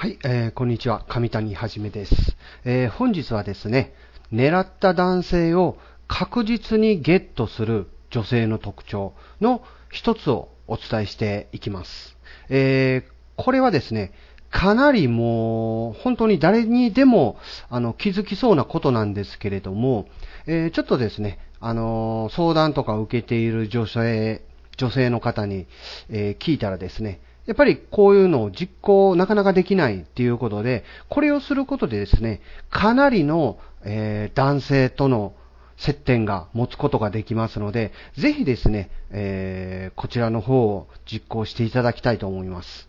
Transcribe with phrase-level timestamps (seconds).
[0.00, 1.04] はい、えーこんにちは。
[1.10, 2.34] 上谷はじめです。
[2.64, 3.92] えー本日はですね、
[4.32, 5.76] 狙った男性を
[6.08, 12.16] 確実にゲットする女性の特徴の一つをお伝えしていきます。
[12.48, 14.14] えーこれはですね、
[14.50, 17.36] かなりもう、本当に誰にでも、
[17.68, 20.08] あの、気づきそうなことなんですけれども、
[20.46, 24.40] えーちょっとですね、あのー相談とか受けている女性、
[24.78, 25.66] 女性の方に、
[26.08, 35.32] えー聞いたらですね、やっぱりこういうのを実行なかなかできないっていうことで、これをすることでですね、かなりの、えー男性との
[35.76, 42.88] 接点が持つことができますので、ぜひですね、えーこちらの方を実行していただきたいと思います。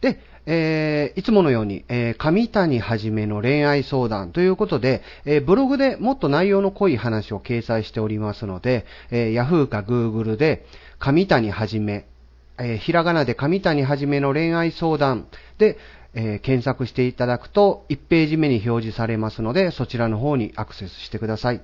[0.00, 10.64] で、えーいつものように、えー上谷はじめの恋愛相談ということで、えーブログでもっと内容の濃い話を掲載しておりますので、えー Yahoo か Google で、
[10.98, 12.06] 上谷はじめ、
[12.58, 15.26] えーひらがなで上谷はじめの恋愛相談
[15.58, 15.78] で、
[16.14, 21.60] えー検索していただくと、1ページ目に表示されますので、そちらの方にアクセスしてください。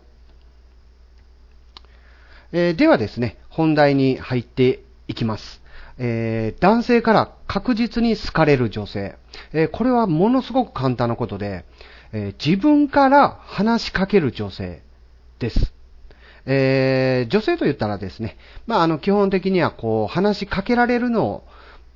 [2.52, 5.60] えーではですね、本題に入っていきます。
[5.98, 9.16] えー男性から確実に好かれる女性。
[9.52, 11.64] えーこれはものすごく簡単なことで、
[12.12, 14.82] えー自分から話しかける女性
[15.38, 15.72] です。
[16.46, 21.44] え女性と言ったらですね、まあ、あの、基本的にはこう、話しかけられるのを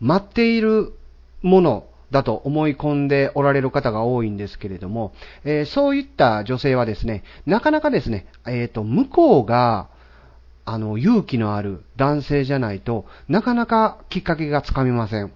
[0.00, 0.92] 待っている
[1.40, 9.88] ものだと思い込んでおられる方が多いんですけれども、えーそういった女性はですね、なかなかですね、えっ、と、向こうが、
[10.64, 15.32] あの、勇気のある男性じゃないとなかなかきっかけがつかみません。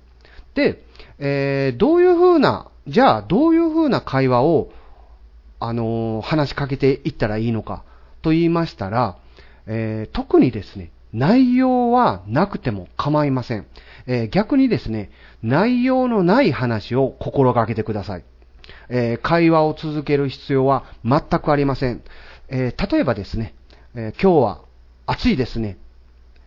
[0.55, 0.83] で、
[1.19, 4.71] えーどういう風な、じゃあ、どういう風な会話を、
[5.59, 7.85] あのー話しかけていったらいいのか
[8.23, 9.19] と言いましたら、
[9.67, 13.67] えー特にですね、内容はなくても構いません。
[14.07, 15.11] えー逆にですね、
[15.43, 18.25] 内容のない話を心がけてください。
[18.89, 22.03] えー会話を続ける必要は全くありません。
[22.49, 23.55] えー例えばですね、
[23.95, 24.61] え今日は
[25.07, 25.79] 暑いですね。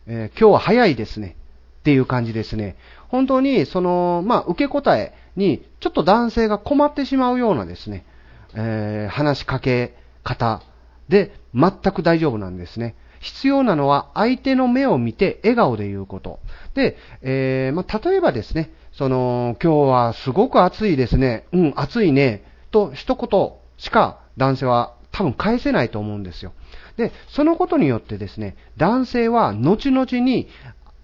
[0.05, 1.35] えー今日は早いですね。
[1.79, 2.75] っていう感じですね。
[3.07, 8.05] 本当に、その、まあ、受け答えに、ちょっと男性が困ってしまうようなですね、
[8.53, 10.61] えー話しかけ方
[11.07, 12.95] で全く大丈夫なんですね。
[13.21, 16.39] 必要なのは相手の目を見て笑顔で言うこと。
[16.73, 21.45] で、えーまあ、例えばですね、その、今日はすごく暑いですね。
[21.51, 22.43] うん、暑いね。
[22.71, 26.53] と一言しか男性は多分返せないと思うんですよ。
[26.95, 30.47] で、そのことによってですね、男性は後々に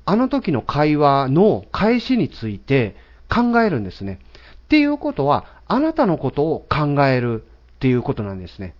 [0.06, 2.96] あの時の会話の返しについて
[3.30, 4.20] 考えるんですね。
[4.64, 7.44] っていうことは、あなたのことを考える
[7.76, 8.74] っていうことなんですね。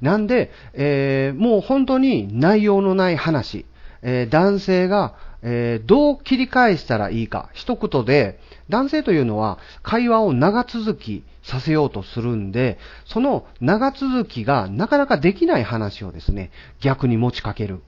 [0.00, 3.66] なんで、えーもう本当に内容のない話、
[4.00, 17.80] えー男性が、えーどう切り返したらいいか、一言で、男性というのは会話を長続きさせようとするんで、その長続きがなかなかできない話をですね、逆に持ちかける。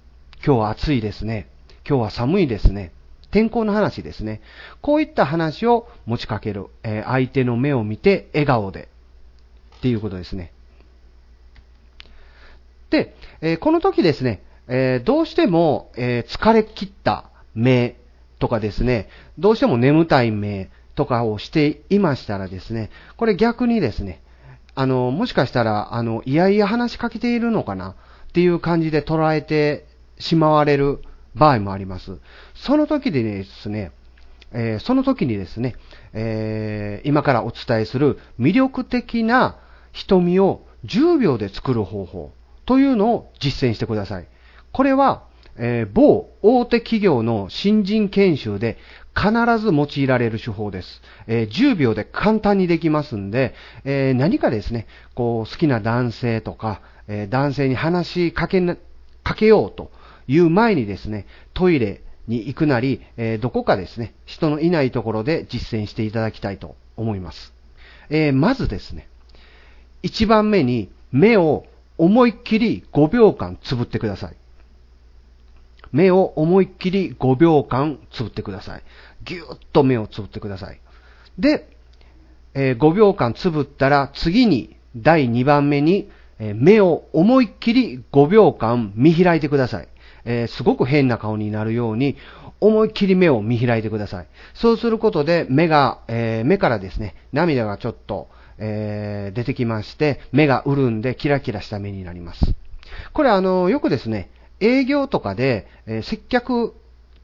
[0.44, 1.48] 今日は暑いですね。
[1.88, 2.92] 今日は寒いですね。
[3.30, 4.40] 天候の話ですね。
[4.80, 6.66] こういった話を持ちかける。
[6.82, 8.88] えー相手の目を見て笑顔で。
[9.76, 10.52] っていうことですね。
[12.90, 17.96] で、えーこの時ですね、えーどうしても、え疲れ切った目
[18.40, 19.08] とかですね、
[19.38, 24.22] どうしても眠たい目とかをしていましたらですね、これ逆にですね、
[24.74, 27.94] あの、もしかしたら、あの、いやいや話しかけているのかなっ
[28.32, 29.86] ていう感じで捉えて
[30.18, 31.00] しまわれる
[31.34, 32.18] 場合もあります。
[32.54, 33.92] その時でですね、
[34.52, 35.76] えーその時にですね、
[36.12, 39.58] えー今からお伝えする魅力的な
[39.92, 42.32] 瞳を10秒で作る方法
[42.66, 44.26] というのを実践してください。
[44.72, 45.24] これは、
[45.62, 48.78] えー某大手企業の新人研修で
[49.14, 51.02] 必ず用いられる手法です。
[51.26, 53.54] えー10秒で簡単にできますんで、
[53.84, 58.76] えー何かですね、こう好きな男性とか、え男性に話しかけな、
[59.22, 59.90] かけようと
[60.26, 67.52] いう前にですね、トイレに行くなり、えどこかですね、人のいないところで実践していただきたいと思います。
[68.08, 69.08] えまずですね、
[70.02, 71.66] 一番目に目を
[71.98, 74.39] 思いっきり5秒間つぶってください。
[75.92, 78.82] 目を思いっきり5秒間つぶってください。
[79.24, 80.80] ぎゅーっと目をつぶってください。
[81.38, 81.68] で、
[82.54, 89.88] えー5秒間つぶったら次に第2番目に、えー目を思いっきり5秒間見開いてください。
[90.24, 92.16] えーすごく変な顔になるように
[92.60, 94.26] 思いっきり目を見開いてください。
[94.54, 98.28] そうすることで目が、えー目からですね、涙がちょっと、
[98.58, 102.54] えー出てきまして、目が潤んでキラキラした目になります。
[103.12, 106.74] これあの、よくですね、営業とかで、えー接客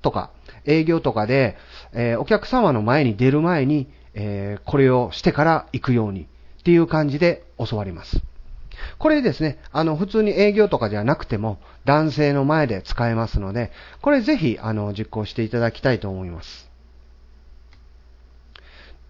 [0.02, 0.30] とか
[0.64, 1.56] 営業とかで、
[1.92, 6.26] えー、お客様の前に出る前に、えー、これをしてから行くようにっ
[6.64, 8.20] ていう感じで教わります。
[8.98, 13.70] これですね、あの、普通に営業とかじゃなくても、男性の前で使えますので、
[14.02, 16.70] これぜひ、あの、実行していただきたいと思います。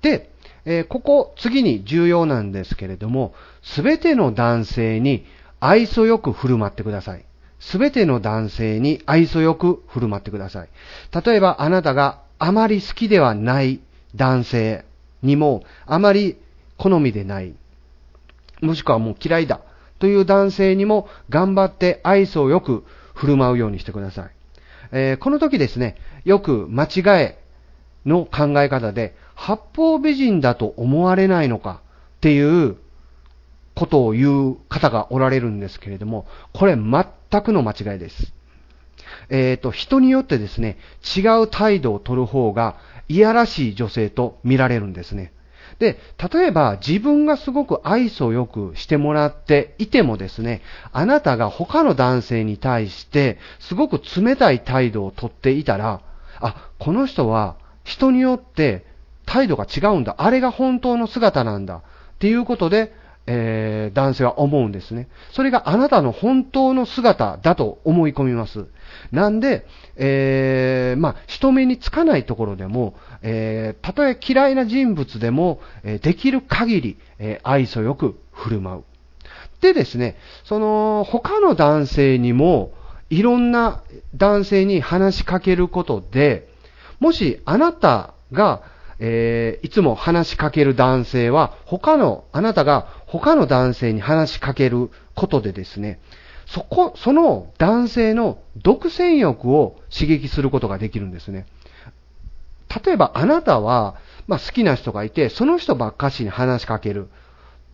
[0.02, 0.30] で、
[0.64, 5.26] えー、ここ、次に重要なんですけれども、すべての男性に
[5.60, 7.24] 愛想よく振る舞ってください。
[7.58, 10.68] すべての男性に愛想よく振る舞ってください。
[11.24, 13.80] 例えば、あなたがあまり好きではない
[14.14, 14.84] 男性
[15.22, 16.36] にも、あまり
[16.76, 17.54] 好みでない、
[18.60, 19.60] もしくはもう嫌いだ
[19.98, 24.30] という男性にも頑張って愛想よく振る舞うようにしてください。
[24.92, 27.38] えー、この時ですね、よく間違え
[28.04, 31.80] の考え方で、八方美人だと思われないのか
[32.18, 32.76] っていう
[33.76, 38.32] ことを言う方がおられるんですけれども、これ全くの間違いです。
[39.28, 40.78] えっ、ー、と、人によってですね、
[41.16, 42.76] 違う態度を取る方が
[43.08, 45.32] いやらしい女性と見られるんですね。
[45.78, 45.98] で、
[46.32, 50.62] 例えば自分がすごく愛想よくしてもらっていてもですね、
[50.92, 56.00] あなたが他の男性に対してすごく冷たい態度をとっていたら、
[56.40, 58.86] あ、この人は人によって
[59.26, 60.14] 態度が違うんだ。
[60.18, 61.76] あれが本当の姿なんだ。
[61.76, 61.82] っ
[62.18, 62.94] ていうことで、
[63.26, 65.08] えー、男性は思うんですね。
[65.32, 68.66] それがあなたの本当の姿だと思い込みます。
[69.12, 78.84] なんで、えー、まあ、人目につかないところでも、えー、たとえ嫌いな人物でも、え、できる限り、え、愛想よく振る舞う。
[79.60, 82.72] でですね、その、他の男性にも、
[83.10, 83.82] いろんな
[84.14, 86.48] 男性に話しかけることで、
[87.00, 88.62] もしあなたが、
[88.98, 96.00] えー、いつも話しかける男性は、他の、あなたが他の男性に話しかけることでですね、
[96.46, 101.46] そこ、その男性の独占欲を刺激することができるんですね。
[102.84, 103.96] 例えばあなたは、
[104.26, 107.08] まあ、好きな人がいて、その人ばっかしに話しかける。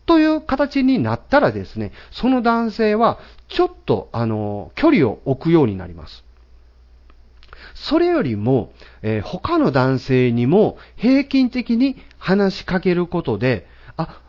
[0.05, 6.25] という形になったらですね、その男性はちょっとあの、距離を置くようになります。
[7.75, 8.73] それよりも、
[9.03, 13.67] えー、他の男性にも平均的に話しかけることで、
[13.97, 14.21] あ、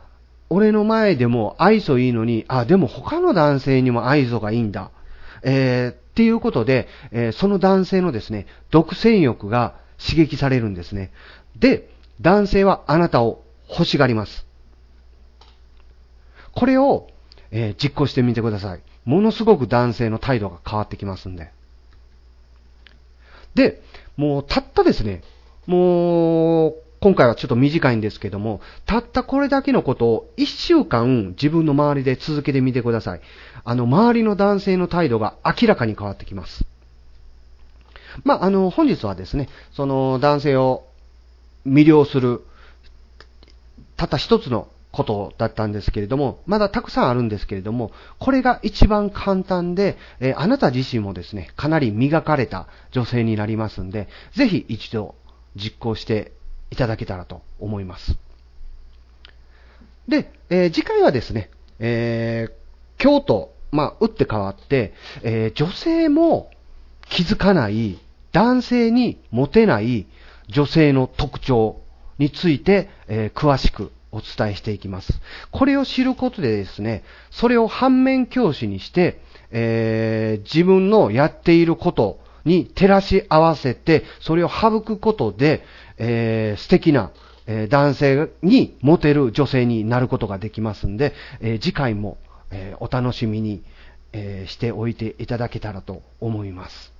[0.49, 4.91] 俺の前でも愛想いいのに、あ、でも他の男性にも愛想がいいんだ。
[5.43, 11.11] えー、っていうことで、えー、その男性のですね、独占欲が刺激されるんですね。
[11.57, 11.89] で、
[12.21, 14.45] 男性はあなたを欲しがります。
[16.51, 17.07] これを、
[17.51, 18.81] えー、実行してみてください。
[19.05, 21.51] ものすごく男性の態度が変わってきますんで。
[23.55, 23.81] で、
[24.17, 25.23] もうたったですね、
[25.65, 33.21] もう、今回はちょっと短いんですけども、たったこれだけのことを一週間自分の周りで続けてみてください。
[33.65, 36.65] あの、周りの男性の態度が明らかに変わってきます。
[38.23, 40.85] まあ、あの、本日はですね、その男性を
[41.67, 42.41] 魅了する、
[43.97, 55.15] たった一つのことだったんですけれども、まだたくさんあるんですけれども、これが一番簡単で、え、あなた自身もですね、かなり磨かれた女性になりますんで、ぜひ一度
[55.55, 56.31] 実行して
[56.69, 58.15] いただけたらと思います。
[60.07, 61.49] で、えー、次回はですね、
[61.79, 64.93] えー、今日と、まあ、打って変わって、
[65.23, 66.51] えー、女性も
[67.09, 67.97] 気づかない、
[68.31, 70.05] 男性にモテない
[70.49, 71.81] 女性の特徴
[72.19, 75.19] について、え、詳しくお伝えしていきます。
[75.51, 79.19] これを知ることでですね、それを反面教師にして、
[79.51, 85.63] えー、自分のやっていることに照らし合わせて、それを省くことで、
[85.97, 87.11] えー、素敵な、
[87.47, 92.17] えー、男性にモテる女性になることができますんで、え、次回も、
[92.51, 93.63] えお楽しみに、
[94.11, 96.92] えしておいていただけたらと思います。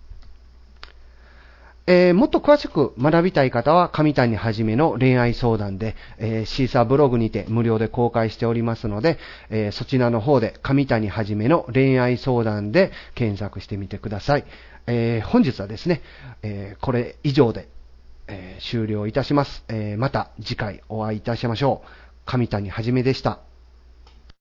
[1.86, 9.18] えー、もっと詳しく学びたい方は、上谷はじめの恋愛相談で、えー、シーサーブログにて無料で公開しておりますので、
[9.50, 14.46] えー、そちらの方で、上谷はじめの恋愛相談で検索してみてください。
[14.86, 16.02] え本日はですね、
[16.42, 17.70] えこれ以上で、
[18.28, 19.64] え終了いたします。
[19.70, 21.90] えまた次回お会いいたしましょう。
[22.26, 23.40] 上谷はじめでした。